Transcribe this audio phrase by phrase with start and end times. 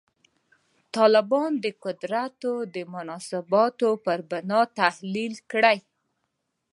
[0.95, 2.39] طالبان د قدرت
[2.73, 5.77] د مناسباتو پر بنا تحلیل کړي.